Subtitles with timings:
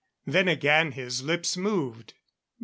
[0.25, 2.15] Then again his lips moved.